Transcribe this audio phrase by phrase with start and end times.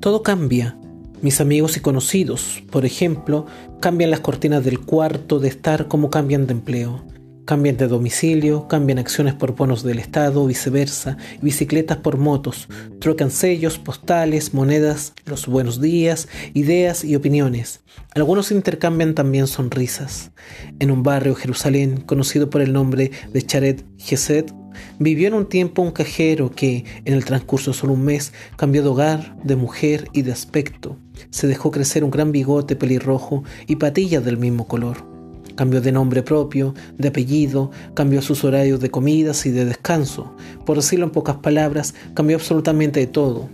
[0.00, 0.78] Todo cambia.
[1.20, 3.44] Mis amigos y conocidos, por ejemplo,
[3.80, 7.04] cambian las cortinas del cuarto de estar como cambian de empleo.
[7.44, 12.66] Cambian de domicilio, cambian acciones por bonos del Estado, viceversa, bicicletas por motos,
[12.98, 17.80] trocan sellos, postales, monedas, los buenos días, ideas y opiniones.
[18.14, 20.30] Algunos intercambian también sonrisas.
[20.78, 24.50] En un barrio Jerusalén conocido por el nombre de Charet Geset,
[24.98, 28.82] vivió en un tiempo un cajero que, en el transcurso de solo un mes, cambió
[28.82, 30.96] de hogar, de mujer y de aspecto.
[31.30, 35.08] Se dejó crecer un gran bigote pelirrojo y patillas del mismo color.
[35.54, 40.34] Cambió de nombre propio, de apellido, cambió sus horarios de comidas y de descanso.
[40.64, 43.48] Por decirlo en pocas palabras, cambió absolutamente de todo.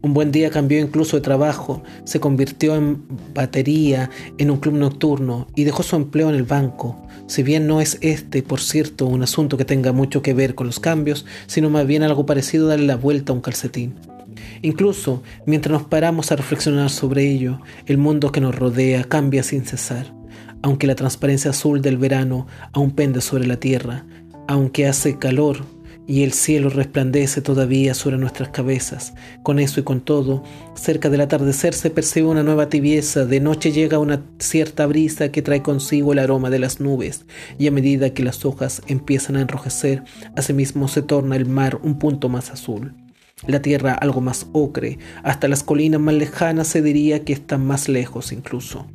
[0.00, 3.02] Un buen día cambió incluso de trabajo, se convirtió en
[3.34, 6.96] batería en un club nocturno y dejó su empleo en el banco.
[7.26, 10.68] Si bien no es este, por cierto, un asunto que tenga mucho que ver con
[10.68, 13.94] los cambios, sino más bien algo parecido a darle la vuelta a un calcetín.
[14.62, 19.64] Incluso mientras nos paramos a reflexionar sobre ello, el mundo que nos rodea cambia sin
[19.64, 20.18] cesar
[20.62, 24.04] aunque la transparencia azul del verano aún pende sobre la tierra,
[24.46, 25.64] aunque hace calor
[26.08, 29.12] y el cielo resplandece todavía sobre nuestras cabezas.
[29.42, 30.42] Con eso y con todo,
[30.74, 35.42] cerca del atardecer se percibe una nueva tibieza, de noche llega una cierta brisa que
[35.42, 37.26] trae consigo el aroma de las nubes,
[37.58, 40.02] y a medida que las hojas empiezan a enrojecer,
[40.34, 42.94] asimismo se torna el mar un punto más azul.
[43.46, 47.88] La tierra algo más ocre, hasta las colinas más lejanas se diría que están más
[47.88, 48.86] lejos incluso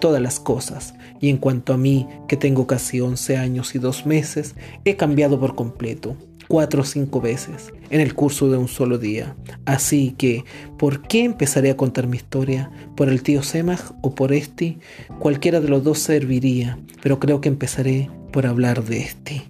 [0.00, 4.04] todas las cosas, y en cuanto a mí, que tengo casi 11 años y dos
[4.04, 8.98] meses, he cambiado por completo, cuatro o cinco veces, en el curso de un solo
[8.98, 9.36] día.
[9.64, 10.44] Así que,
[10.78, 12.70] ¿por qué empezaré a contar mi historia?
[12.96, 14.78] ¿Por el tío Semach o por este?
[15.18, 19.42] Cualquiera de los dos serviría, pero creo que empezaré por hablar de este.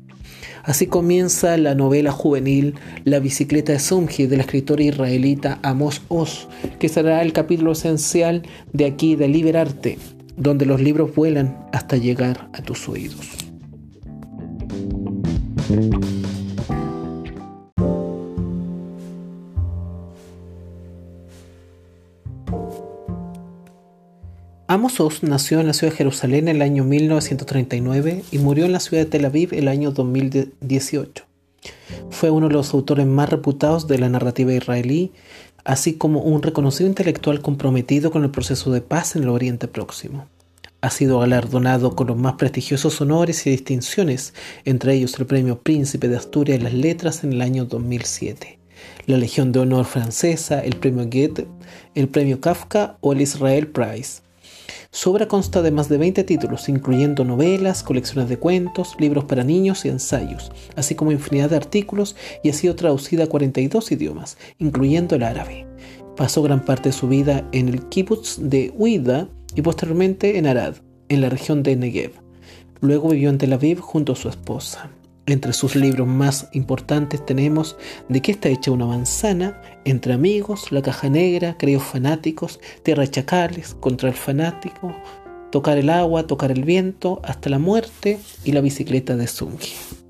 [0.66, 2.74] Así comienza la novela juvenil
[3.04, 6.48] La bicicleta de Sumji de la escritora israelita Amos Oz,
[6.80, 8.42] que será el capítulo esencial
[8.72, 9.96] de aquí de Liberarte,
[10.36, 13.28] donde los libros vuelan hasta llegar a tus oídos.
[24.68, 28.72] Amos Oz nació en la ciudad de Jerusalén en el año 1939 y murió en
[28.72, 31.24] la ciudad de Tel Aviv el año 2018.
[32.10, 35.12] Fue uno de los autores más reputados de la narrativa israelí
[35.66, 40.26] así como un reconocido intelectual comprometido con el proceso de paz en el Oriente Próximo.
[40.80, 44.32] Ha sido galardonado con los más prestigiosos honores y distinciones,
[44.64, 48.60] entre ellos el Premio Príncipe de Asturias en las Letras en el año 2007,
[49.06, 51.48] la Legión de Honor francesa, el Premio Goethe,
[51.96, 54.25] el Premio Kafka o el Israel Prize.
[54.90, 59.44] Su obra consta de más de 20 títulos, incluyendo novelas, colecciones de cuentos, libros para
[59.44, 64.38] niños y ensayos, así como infinidad de artículos y ha sido traducida a 42 idiomas,
[64.58, 65.66] incluyendo el árabe.
[66.16, 70.76] Pasó gran parte de su vida en el kibbutz de Uida y posteriormente en Arad,
[71.08, 72.12] en la región de Negev.
[72.80, 74.90] Luego vivió en Tel Aviv junto a su esposa.
[75.26, 77.76] Entre sus libros más importantes tenemos
[78.08, 83.10] De qué está hecha una manzana, Entre amigos, La caja negra, Creos fanáticos, Tierra de
[83.10, 84.94] chacales, Contra el fanático,
[85.50, 90.05] Tocar el agua, Tocar el viento, Hasta la muerte y La bicicleta de Zungi.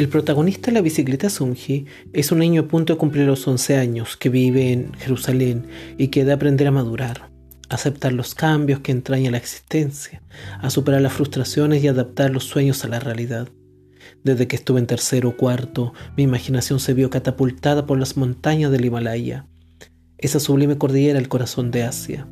[0.00, 1.84] El protagonista de la bicicleta Sunji
[2.14, 5.66] es un niño a punto de cumplir los 11 años que vive en Jerusalén
[5.98, 7.30] y que debe aprender a madurar,
[7.68, 10.22] a aceptar los cambios que entraña la existencia,
[10.58, 13.50] a superar las frustraciones y adaptar los sueños a la realidad.
[14.24, 18.72] Desde que estuve en tercero o cuarto, mi imaginación se vio catapultada por las montañas
[18.72, 19.48] del Himalaya,
[20.16, 22.26] esa sublime cordillera del corazón de Asia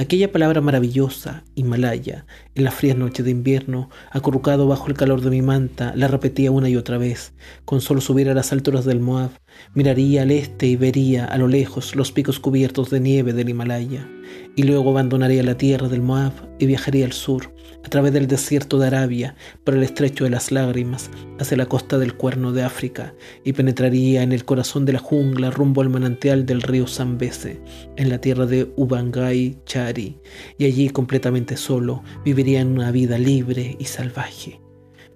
[0.00, 5.30] Aquella palabra maravillosa, Himalaya, en las frías noches de invierno, acurrucado bajo el calor de
[5.30, 7.32] mi manta, la repetía una y otra vez.
[7.64, 9.30] Con solo subir a las alturas del Moab,
[9.74, 14.08] miraría al este y vería a lo lejos los picos cubiertos de nieve del Himalaya.
[14.54, 17.52] Y luego abandonaría la tierra del Moab y viajaría al sur,
[17.84, 19.34] a través del desierto de Arabia,
[19.64, 23.14] por el estrecho de las lágrimas, hacia la costa del cuerno de África,
[23.44, 27.60] y penetraría en el corazón de la jungla rumbo al manantial del río Zambeze,
[27.96, 29.58] en la tierra de Ubangay
[29.96, 34.60] Y allí completamente solo viviría en una vida libre y salvaje.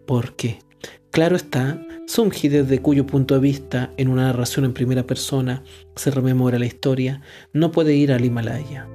[0.07, 0.59] Porque,
[1.11, 5.63] claro está, Sunji desde cuyo punto de vista, en una narración en primera persona,
[5.97, 7.23] se rememora la historia,
[7.53, 8.89] no puede ir al Himalaya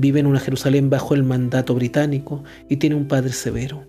[0.00, 3.84] Vive en una Jerusalén bajo el mandato británico y tiene un padre severo.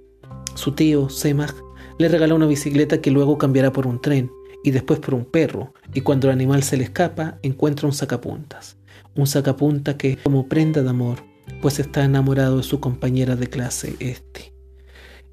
[0.55, 1.53] Su tío, Semach,
[1.99, 4.31] le regaló una bicicleta que luego cambiará por un tren
[4.63, 8.78] y después por un perro, y cuando el animal se le escapa, encuentra un sacapuntas.
[9.15, 11.23] Un sacapunta que como prenda de amor,
[11.61, 14.53] pues está enamorado de su compañera de clase, este.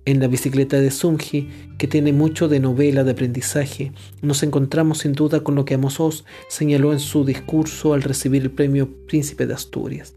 [0.05, 1.49] En la bicicleta de Sunji,
[1.79, 3.93] que tiene mucho de novela de aprendizaje,
[4.23, 8.43] nos encontramos sin duda con lo que Amos Oz señaló en su discurso al recibir
[8.43, 10.15] el premio Príncipe de Asturias.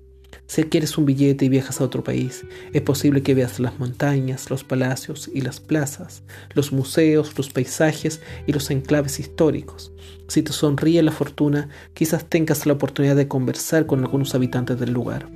[0.50, 2.44] Si adquieres un billete y viajas a otro país,
[2.74, 6.24] es posible que veas las montañas, los palacios y las plazas,
[6.56, 9.92] los museos, los paisajes y los enclaves históricos.
[10.28, 14.92] Si te sonríe la fortuna, quizás tengas la oportunidad de conversar con algunos habitantes del
[14.92, 15.30] lugar.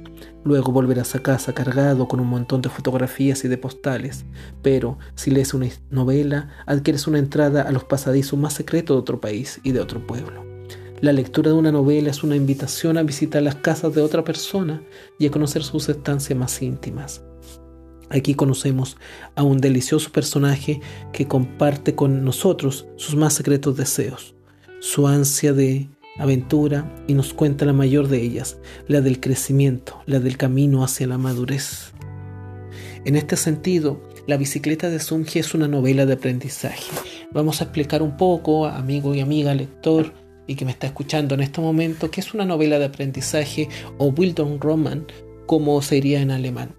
[0.43, 4.25] Luego volverás a casa cargado con un montón de fotografías y de postales,
[4.63, 9.21] pero si lees una novela, adquieres una entrada a los pasadizos más secretos de otro
[9.21, 10.52] país y de otro pueblo.
[11.03, 14.81] La lectura de una novela es una invitación a visitar las casas de otra persona
[15.19, 17.21] y a conocer sus estancias más íntimas.
[18.09, 18.95] Aquí conocemos
[19.35, 20.79] a un delicioso personaje
[21.11, 24.33] que comparte con nosotros sus más secretos deseos,
[24.79, 25.89] su ansia de
[26.19, 28.55] aventura y nos cuenta la mayor de ellas,
[28.87, 31.91] la del crecimiento, la del camino hacia la madurez.
[33.03, 36.93] En este sentido, La bicicleta de Sunji es una novela de aprendizaje.
[37.33, 40.13] Vamos a explicar un poco, amigo y amiga lector,
[40.47, 44.11] y que me está escuchando en este momento, que es una novela de aprendizaje o
[44.11, 45.07] Bildungsroman,
[45.45, 46.75] como sería en alemán.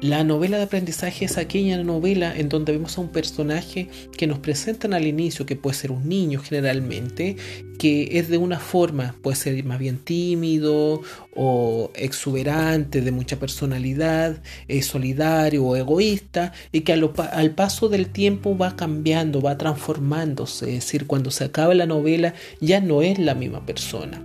[0.00, 4.38] La novela de aprendizaje es aquella novela en donde vemos a un personaje que nos
[4.38, 7.34] presentan al inicio, que puede ser un niño generalmente,
[7.80, 11.02] que es de una forma, puede ser más bien tímido
[11.34, 18.10] o exuberante, de mucha personalidad, es solidario o egoísta, y que al, al paso del
[18.10, 23.18] tiempo va cambiando, va transformándose, es decir, cuando se acaba la novela ya no es
[23.18, 24.22] la misma persona.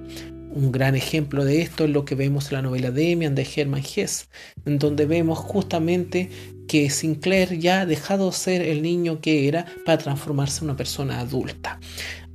[0.56, 3.82] Un gran ejemplo de esto es lo que vemos en la novela Demian de Hermann
[3.84, 4.30] Hesse,
[4.68, 6.30] en donde vemos justamente
[6.68, 10.78] que Sinclair ya ha dejado de ser el niño que era para transformarse en una
[10.78, 11.80] persona adulta.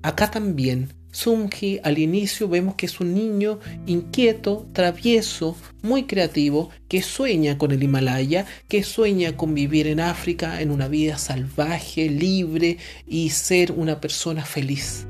[0.03, 7.03] Acá también Sumji al inicio vemos que es un niño inquieto, travieso, muy creativo, que
[7.03, 12.79] sueña con el Himalaya, que sueña con vivir en África en una vida salvaje, libre
[13.06, 15.06] y ser una persona feliz.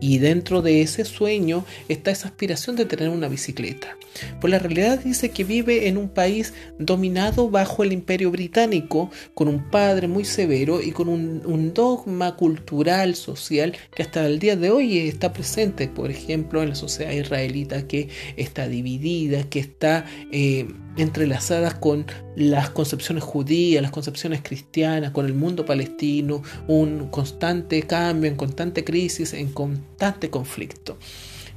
[0.00, 3.96] Y dentro de ese sueño está esa aspiración de tener una bicicleta.
[4.40, 9.48] Pues la realidad dice que vive en un país dominado bajo el imperio británico, con
[9.48, 14.70] un padre muy severo y con un, dogma cultural, social, que hasta el día de
[14.70, 20.06] hoy está presente, por ejemplo, en la sociedad israelita que está dividida, que está...
[20.32, 20.66] Eh,
[20.98, 22.06] entrelazadas con
[22.36, 28.84] las concepciones judías, las concepciones cristianas, con el mundo palestino, un constante cambio, en constante
[28.84, 30.98] crisis, en constante conflicto.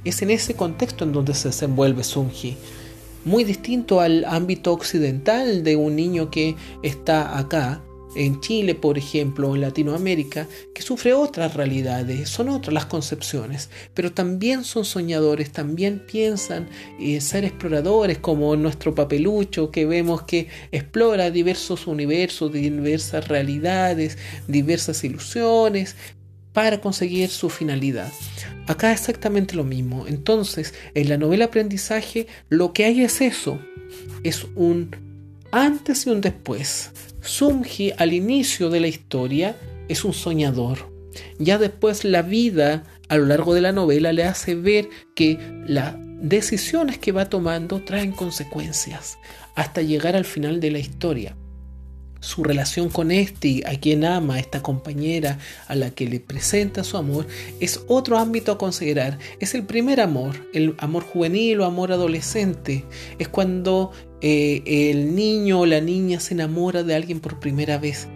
[0.04, 2.56] Es en ese contexto en donde se desenvuelve Sunji.
[3.24, 7.82] Muy distinto al ámbito occidental de un niño que está acá,
[8.14, 14.12] en Chile, por ejemplo, en Latinoamérica, que sufre otras realidades, son otras las concepciones, pero
[14.12, 16.68] también son soñadores, también piensan
[17.00, 25.04] eh, ser exploradores, como nuestro papelucho, que vemos que explora diversos universos, diversas realidades, diversas
[25.04, 25.96] ilusiones,
[26.52, 28.12] para conseguir su finalidad.
[28.66, 30.06] Acá exactamente lo mismo.
[30.06, 33.58] Entonces, en la novela aprendizaje, lo que hay es eso,
[34.22, 34.94] es un
[35.50, 36.90] antes y un después
[37.22, 39.56] Sumji al inicio de la historia
[39.88, 40.92] es un soñador.
[41.38, 45.94] Ya después la vida a lo largo de la novela le hace ver que las
[46.20, 49.18] decisiones que va tomando traen consecuencias
[49.54, 51.36] hasta llegar al final de la historia.
[52.20, 56.96] Su relación con este, a quien ama, esta compañera a la que le presenta su
[56.96, 57.26] amor,
[57.58, 59.18] es otro ámbito a considerar.
[59.40, 62.84] Es el primer amor, el amor juvenil o amor adolescente.
[63.18, 63.90] Es cuando
[64.22, 68.08] eh, el niño o la niña se enamora de alguien por primera vez.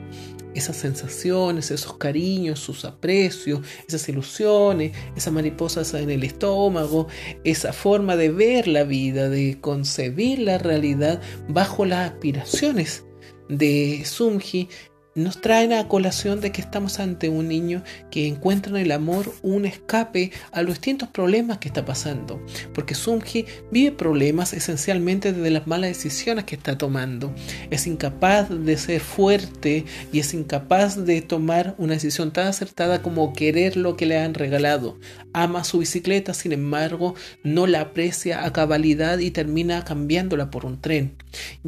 [0.54, 7.08] Esas sensaciones, esos cariños, sus aprecios, esas ilusiones, esas mariposas en el estómago,
[7.44, 13.04] esa forma de ver la vida, de concebir la realidad bajo las aspiraciones
[13.50, 14.68] de Sumji
[15.16, 19.32] nos traen a colación de que estamos ante un niño que encuentra en el amor
[19.42, 22.40] un escape a los distintos problemas que está pasando.
[22.74, 27.34] Porque Sumji vive problemas esencialmente desde las malas decisiones que está tomando.
[27.70, 33.32] Es incapaz de ser fuerte y es incapaz de tomar una decisión tan acertada como
[33.32, 34.98] querer lo que le han regalado.
[35.32, 40.80] Ama su bicicleta, sin embargo, no la aprecia a cabalidad y termina cambiándola por un
[40.80, 41.14] tren.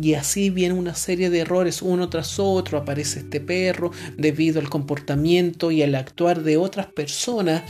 [0.01, 2.79] Y así viene una serie de errores uno tras otro.
[2.79, 7.63] Aparece este perro debido al comportamiento y al actuar de otras personas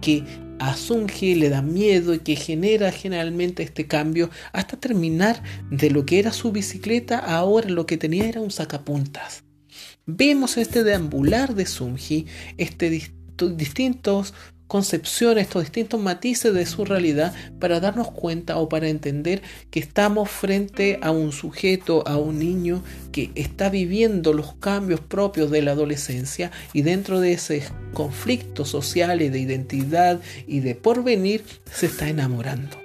[0.00, 0.24] que
[0.58, 6.06] a Sunji le da miedo y que genera generalmente este cambio hasta terminar de lo
[6.06, 9.44] que era su bicicleta ahora lo que tenía era un sacapuntas.
[10.06, 12.90] Vemos este deambular de Sunji, este
[13.36, 14.34] distintos
[14.66, 20.30] concepciones, estos distintos matices de su realidad para darnos cuenta o para entender que estamos
[20.30, 22.82] frente a un sujeto, a un niño
[23.12, 29.22] que está viviendo los cambios propios de la adolescencia y dentro de ese conflicto social
[29.22, 32.76] y de identidad y de porvenir se está enamorando.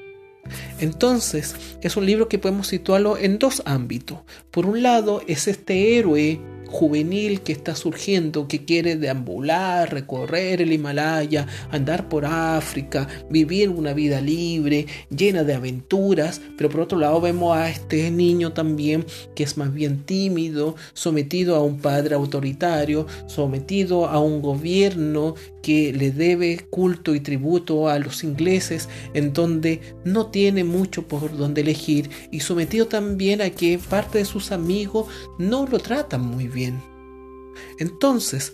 [0.80, 4.20] Entonces, es un libro que podemos situarlo en dos ámbitos.
[4.50, 6.40] Por un lado, es este héroe
[6.72, 13.94] juvenil que está surgiendo, que quiere deambular, recorrer el Himalaya, andar por África, vivir una
[13.94, 19.44] vida libre, llena de aventuras, pero por otro lado vemos a este niño también que
[19.44, 26.12] es más bien tímido, sometido a un padre autoritario, sometido a un gobierno que le
[26.12, 32.10] debe culto y tributo a los ingleses, en donde no tiene mucho por donde elegir,
[32.32, 36.82] y sometido también a que parte de sus amigos no lo tratan muy bien.
[37.80, 38.54] Entonces,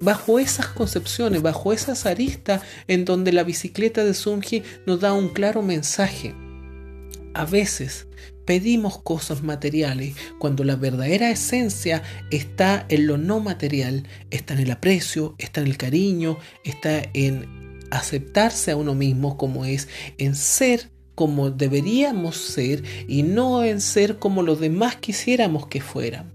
[0.00, 5.28] bajo esas concepciones, bajo esas aristas en donde la bicicleta de Sunji nos da un
[5.28, 6.34] claro mensaje,
[7.34, 8.06] a veces
[8.44, 14.70] pedimos cosas materiales cuando la verdadera esencia está en lo no material, está en el
[14.70, 20.90] aprecio, está en el cariño, está en aceptarse a uno mismo como es, en ser
[21.14, 26.32] como deberíamos ser y no en ser como los demás quisiéramos que fueran.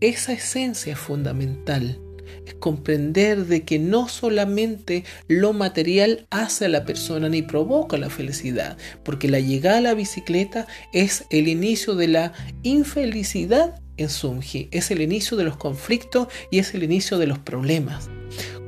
[0.00, 2.00] Esa esencia es fundamental
[2.46, 8.10] es comprender de que no solamente lo material hace a la persona ni provoca la
[8.10, 12.32] felicidad, porque la llegada a la bicicleta es el inicio de la
[12.62, 17.38] infelicidad en Sumji, es el inicio de los conflictos y es el inicio de los
[17.38, 18.08] problemas.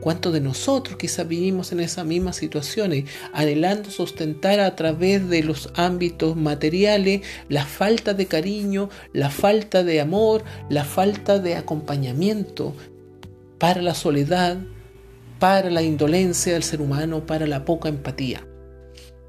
[0.00, 5.70] ¿Cuántos de nosotros quizás vivimos en esas mismas situaciones, anhelando sustentar a través de los
[5.76, 12.74] ámbitos materiales la falta de cariño, la falta de amor, la falta de acompañamiento,
[13.62, 14.56] para la soledad,
[15.38, 18.44] para la indolencia del ser humano, para la poca empatía.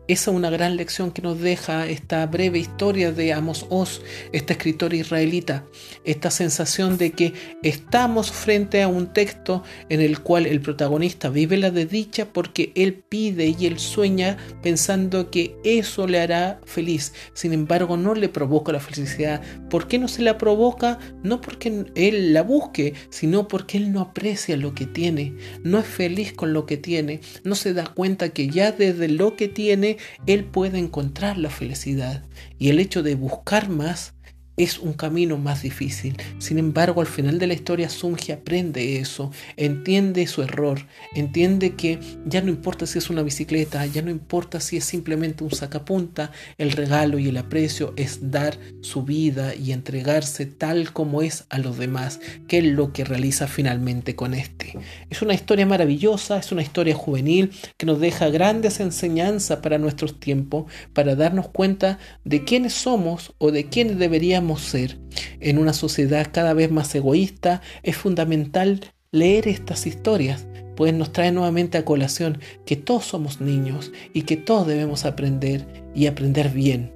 [0.05, 4.01] Esa es una gran lección que nos deja esta breve historia de Amos Oz,
[4.33, 5.63] este escritor israelita,
[6.03, 11.55] esta sensación de que estamos frente a un texto en el cual el protagonista vive
[11.55, 17.13] la desdicha porque él pide y él sueña pensando que eso le hará feliz.
[17.33, 19.41] Sin embargo, no le provoca la felicidad.
[19.69, 21.00] ¿Por qué no se la provoca?
[21.24, 25.33] No porque él la busque, sino porque él no aprecia lo que tiene,
[25.63, 29.38] no es feliz con lo que tiene, no se da cuenta que ya desde lo
[29.38, 29.93] que tiene
[30.26, 32.24] él puede encontrar la felicidad.
[32.60, 34.14] Y el hecho de buscar más
[34.57, 36.17] es un camino más difícil.
[36.38, 42.00] Sin embargo, al final de la historia, Sunji aprende eso, entiende su error, entiende que
[42.25, 46.31] ya no importa si es una bicicleta, ya no importa si es simplemente un sacapunta,
[46.57, 51.57] el regalo y el aprecio es dar su vida y entregarse tal como es a
[51.57, 54.77] los demás, que es lo que realiza finalmente con este.
[55.10, 60.19] Es una historia maravillosa, es una historia juvenil que nos deja grandes enseñanzas para nuestros
[60.19, 65.00] tiempos, para darnos cuenta de quiénes somos o de quiénes deberíamos ser.
[65.40, 68.82] En una sociedad cada vez más egoísta es fundamental
[69.12, 70.46] leer estas historias,
[70.76, 75.66] pues nos trae nuevamente a colación que todos somos niños y que todos debemos aprender
[75.96, 76.94] y aprender bien,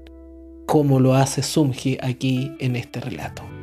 [0.66, 3.57] como lo hace Sumji aquí en este relato.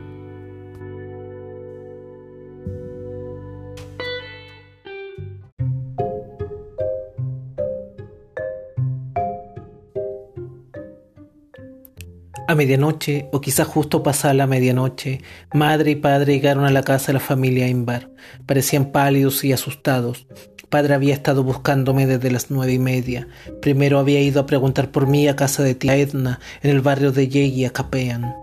[12.46, 15.22] A medianoche, o quizás justo pasada la medianoche,
[15.54, 18.10] madre y padre llegaron a la casa de la familia Imbar.
[18.44, 20.26] Parecían pálidos y asustados.
[20.68, 23.28] Padre había estado buscándome desde las nueve y media.
[23.62, 27.12] Primero había ido a preguntar por mí a casa de tía Edna, en el barrio
[27.12, 28.34] de Yegi, a Capean.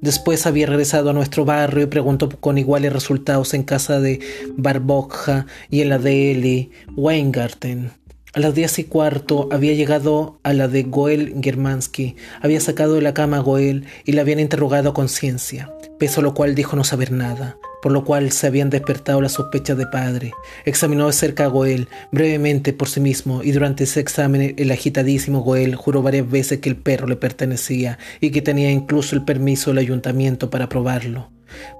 [0.00, 4.18] Después había regresado a nuestro barrio y preguntó con iguales resultados en casa de
[4.56, 7.92] Barbogja y en la de Eli Weingarten.
[8.34, 13.00] A las diez y cuarto había llegado a la de Goel Germansky, había sacado de
[13.00, 16.82] la cama a Goel y la habían interrogado a conciencia, peso lo cual dijo no
[16.82, 20.32] saber nada, por lo cual se habían despertado las sospechas de padre.
[20.64, 25.42] Examinó de cerca a Goel, brevemente por sí mismo, y durante ese examen el agitadísimo
[25.42, 29.70] Goel juró varias veces que el perro le pertenecía y que tenía incluso el permiso
[29.70, 31.30] del ayuntamiento para probarlo.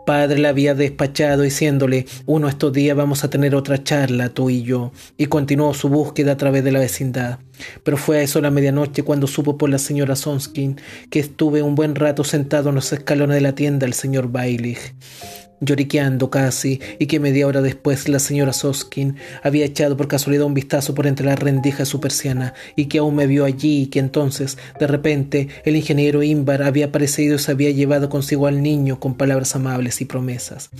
[0.06, 4.62] Padre le había despachado diciéndole, uno estos días vamos a tener otra charla, tú y
[4.62, 7.38] yo, y continuó su búsqueda a través de la vecindad.
[7.82, 11.74] Pero fue a eso la medianoche cuando supo por la señora Sonskin que estuve un
[11.74, 14.94] buen rato sentado en los escalones de la tienda del señor Bailich.
[15.64, 20.54] Lloriqueando casi, y que media hora después la señora Soskin había echado por casualidad un
[20.54, 23.86] vistazo por entre la rendija de su persiana, y que aún me vio allí, y
[23.86, 28.62] que entonces, de repente, el ingeniero Imbar había aparecido y se había llevado consigo al
[28.62, 30.70] niño con palabras amables y promesas.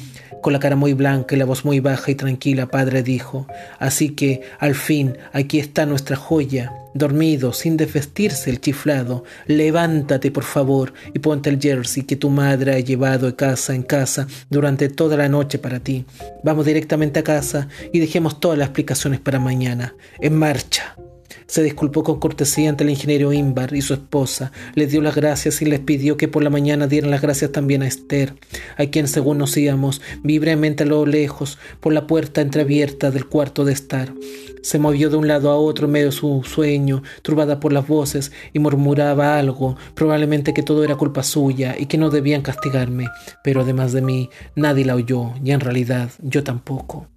[0.43, 3.47] Con la cara muy blanca y la voz muy baja y tranquila, padre dijo,
[3.79, 10.45] Así que, al fin, aquí está nuestra joya dormido, sin desvestirse el chiflado, levántate por
[10.45, 14.89] favor y ponte el jersey que tu madre ha llevado de casa en casa durante
[14.89, 16.07] toda la noche para ti.
[16.43, 19.95] Vamos directamente a casa y dejemos todas las explicaciones para mañana.
[20.21, 20.97] En marcha.
[21.47, 25.61] Se disculpó con cortesía ante el ingeniero Imbar y su esposa, les dio las gracias
[25.63, 28.35] y les pidió que por la mañana dieran las gracias también a Esther,
[28.77, 33.27] a quien según nos íbamos, vi brevemente a lo lejos por la puerta entreabierta del
[33.27, 34.13] cuarto de estar.
[34.63, 37.87] Se movió de un lado a otro en medio de su sueño, turbada por las
[37.87, 43.09] voces, y murmuraba algo, probablemente que todo era culpa suya y que no debían castigarme,
[43.43, 47.09] pero además de mí, nadie la oyó, y en realidad yo tampoco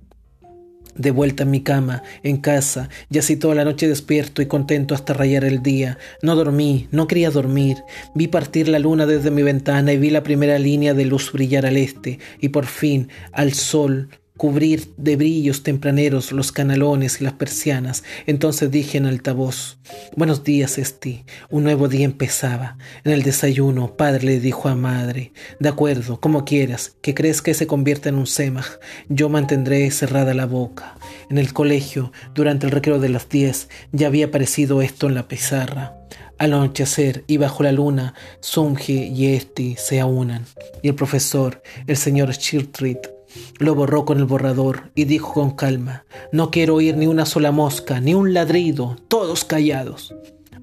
[0.98, 4.96] de vuelta en mi cama, en casa, y así toda la noche despierto y contento
[4.96, 5.98] hasta rayar el día.
[6.22, 7.77] No dormí, no quería dormir.
[8.16, 11.66] Vi partir la luna desde mi ventana y vi la primera línea de luz brillar
[11.66, 17.34] al este, y por fin al sol cubrir de brillos tempraneros los canalones y las
[17.34, 18.03] persianas.
[18.27, 19.79] Entonces dije en altavoz,
[20.15, 21.25] Buenos días, Esti.
[21.50, 22.77] Un nuevo día empezaba.
[23.03, 27.53] En el desayuno, padre le dijo a madre, De acuerdo, como quieras, que crees que
[27.53, 28.77] se convierta en un semaj.
[29.10, 30.98] Yo mantendré cerrada la boca.
[31.29, 35.27] En el colegio, durante el recreo de las diez, ya había aparecido esto en la
[35.27, 35.96] pizarra.
[36.38, 40.46] Al anochecer y bajo la luna, Sunji y Esti se aunan,
[40.84, 43.17] y el profesor, el señor Shirtrit,
[43.60, 47.51] lo borró con el borrador y dijo con calma, no quiero oír ni una sola
[47.51, 50.13] mosca, ni un ladrido, todos callados.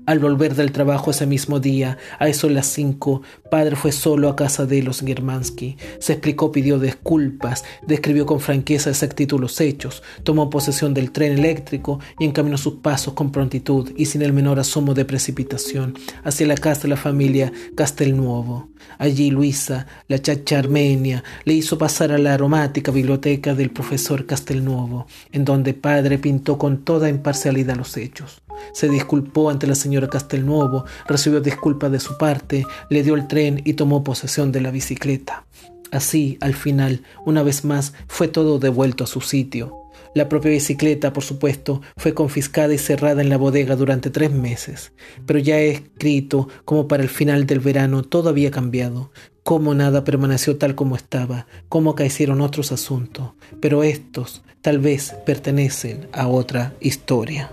[0.07, 4.37] Al volver del trabajo ese mismo día, a eso las cinco, padre fue solo a
[4.37, 5.79] casa de los Germansky.
[5.99, 12.01] Se explicó, pidió disculpas, describió con franqueza exactitud los hechos, tomó posesión del tren eléctrico
[12.19, 16.57] y encaminó sus pasos con prontitud y sin el menor asomo de precipitación hacia la
[16.57, 18.69] casa de la familia Castelnuovo.
[18.99, 25.07] Allí Luisa, la chacha armenia, le hizo pasar a la aromática biblioteca del profesor Castelnuovo,
[25.33, 28.43] en donde padre pintó con toda imparcialidad los hechos.
[28.73, 33.61] Se disculpó ante la señora Castelnuovo, recibió disculpas de su parte, le dio el tren
[33.65, 35.45] y tomó posesión de la bicicleta.
[35.91, 39.84] Así, al final, una vez más, fue todo devuelto a su sitio.
[40.15, 44.93] La propia bicicleta, por supuesto, fue confiscada y cerrada en la bodega durante tres meses.
[45.27, 49.11] Pero ya he escrito como para el final del verano todo había cambiado,
[49.43, 56.09] cómo nada permaneció tal como estaba, cómo acaecieron otros asuntos, pero estos tal vez pertenecen
[56.13, 57.51] a otra historia.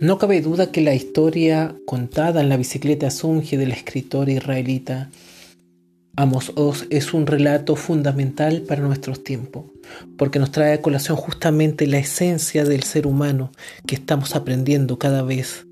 [0.00, 5.10] No cabe duda que la historia contada en la bicicleta Sunji del escritor israelita
[6.14, 9.64] Amos Oz es un relato fundamental para nuestros tiempos,
[10.16, 13.50] porque nos trae a colación justamente la esencia del ser humano
[13.88, 15.66] que estamos aprendiendo cada vez,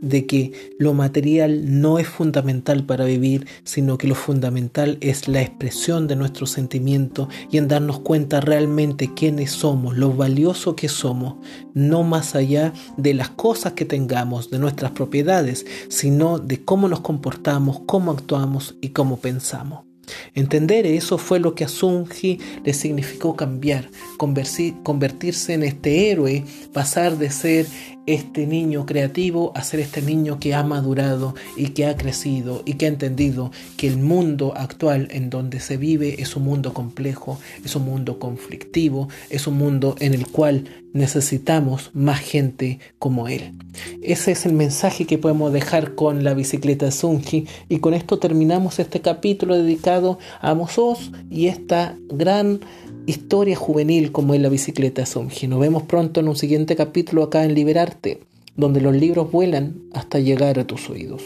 [0.00, 5.42] de que lo material no es fundamental para vivir, sino que lo fundamental es la
[5.42, 11.36] expresión de nuestro sentimiento y en darnos cuenta realmente quiénes somos, lo valioso que somos,
[11.74, 17.00] no más allá de las cosas que tengamos, de nuestras propiedades, sino de cómo nos
[17.00, 19.90] comportamos, cómo actuamos y cómo pensamos.
[20.34, 27.18] Entender eso fue lo que a Sunji le significó cambiar, convertirse en este héroe, pasar
[27.18, 27.66] de ser
[28.06, 32.74] este niño creativo a ser este niño que ha madurado y que ha crecido y
[32.74, 37.38] que ha entendido que el mundo actual en donde se vive es un mundo complejo,
[37.64, 43.52] es un mundo conflictivo, es un mundo en el cual necesitamos más gente como él.
[44.02, 48.78] Ese es el mensaje que podemos dejar con la bicicleta Sunji y con esto terminamos
[48.78, 52.60] este capítulo dedicado a Mozos y esta gran
[53.06, 55.46] historia juvenil como es la bicicleta Sunji.
[55.46, 58.20] Nos vemos pronto en un siguiente capítulo acá en Liberarte,
[58.56, 61.22] donde los libros vuelan hasta llegar a tus oídos.